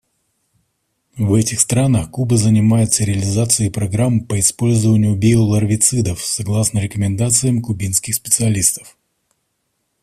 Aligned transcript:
В 1.15 1.31
этих 1.35 1.59
странах 1.59 2.09
Куба 2.09 2.35
занимается 2.35 3.03
реализацией 3.03 3.69
программ 3.69 4.21
по 4.21 4.39
использованию 4.39 5.15
биоларвицидов 5.15 6.23
согласно 6.25 6.79
рекомендациям 6.79 7.61
кубинских 7.61 8.15
специалистов. 8.15 8.97